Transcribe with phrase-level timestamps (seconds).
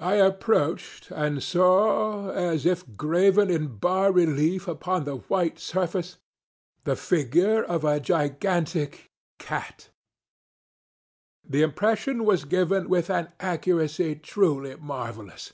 [0.00, 6.18] I approached and saw, as if graven in bas relief upon the white surface,
[6.82, 9.90] the figure of a gigantic cat.
[11.44, 15.52] The impression was given with an accuracy truly marvellous.